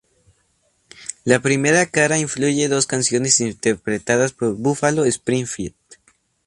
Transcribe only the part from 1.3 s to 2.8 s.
primera cara incluye